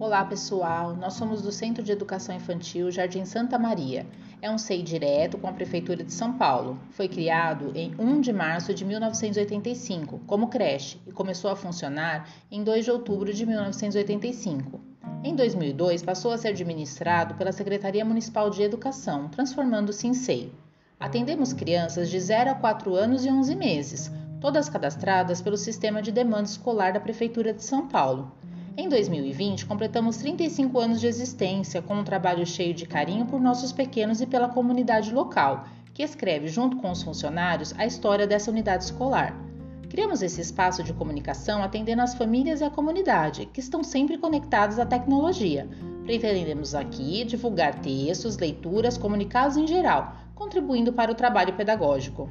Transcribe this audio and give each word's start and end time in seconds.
Olá 0.00 0.24
pessoal, 0.24 0.96
nós 0.96 1.12
somos 1.12 1.42
do 1.42 1.52
Centro 1.52 1.82
de 1.82 1.92
Educação 1.92 2.34
Infantil 2.34 2.90
Jardim 2.90 3.26
Santa 3.26 3.58
Maria. 3.58 4.06
É 4.40 4.50
um 4.50 4.56
SEI 4.56 4.82
direto 4.82 5.36
com 5.36 5.46
a 5.46 5.52
Prefeitura 5.52 6.02
de 6.02 6.10
São 6.10 6.38
Paulo. 6.38 6.80
Foi 6.92 7.06
criado 7.06 7.70
em 7.74 7.94
1 7.98 8.22
de 8.22 8.32
março 8.32 8.72
de 8.72 8.82
1985 8.82 10.20
como 10.26 10.48
creche 10.48 10.98
e 11.06 11.12
começou 11.12 11.50
a 11.50 11.54
funcionar 11.54 12.26
em 12.50 12.64
2 12.64 12.86
de 12.86 12.90
outubro 12.90 13.30
de 13.30 13.44
1985. 13.44 14.80
Em 15.22 15.36
2002, 15.36 16.02
passou 16.02 16.32
a 16.32 16.38
ser 16.38 16.48
administrado 16.48 17.34
pela 17.34 17.52
Secretaria 17.52 18.02
Municipal 18.02 18.48
de 18.48 18.62
Educação, 18.62 19.28
transformando-se 19.28 20.06
em 20.06 20.14
SEI. 20.14 20.50
Atendemos 20.98 21.52
crianças 21.52 22.08
de 22.08 22.18
0 22.18 22.52
a 22.52 22.54
4 22.54 22.94
anos 22.94 23.26
e 23.26 23.28
11 23.28 23.54
meses, 23.54 24.10
todas 24.40 24.70
cadastradas 24.70 25.42
pelo 25.42 25.58
Sistema 25.58 26.00
de 26.00 26.10
Demanda 26.10 26.44
Escolar 26.44 26.94
da 26.94 27.00
Prefeitura 27.00 27.52
de 27.52 27.62
São 27.62 27.86
Paulo. 27.86 28.32
Em 28.82 28.88
2020, 28.88 29.66
completamos 29.66 30.16
35 30.16 30.80
anos 30.80 31.00
de 31.00 31.06
existência, 31.06 31.82
com 31.82 31.96
um 31.96 32.02
trabalho 32.02 32.46
cheio 32.46 32.72
de 32.72 32.86
carinho 32.86 33.26
por 33.26 33.38
nossos 33.38 33.72
pequenos 33.72 34.22
e 34.22 34.26
pela 34.26 34.48
comunidade 34.48 35.12
local, 35.12 35.66
que 35.92 36.02
escreve, 36.02 36.48
junto 36.48 36.78
com 36.78 36.90
os 36.90 37.02
funcionários, 37.02 37.74
a 37.76 37.84
história 37.84 38.26
dessa 38.26 38.50
unidade 38.50 38.84
escolar. 38.84 39.38
Criamos 39.90 40.22
esse 40.22 40.40
espaço 40.40 40.82
de 40.82 40.94
comunicação 40.94 41.62
atendendo 41.62 42.00
as 42.00 42.14
famílias 42.14 42.62
e 42.62 42.64
a 42.64 42.70
comunidade, 42.70 43.44
que 43.52 43.60
estão 43.60 43.84
sempre 43.84 44.16
conectadas 44.16 44.78
à 44.78 44.86
tecnologia. 44.86 45.68
Pretendemos 46.06 46.74
aqui 46.74 47.22
divulgar 47.24 47.80
textos, 47.80 48.38
leituras, 48.38 48.96
comunicados 48.96 49.58
em 49.58 49.66
geral, 49.66 50.16
contribuindo 50.34 50.90
para 50.90 51.12
o 51.12 51.14
trabalho 51.14 51.52
pedagógico. 51.52 52.30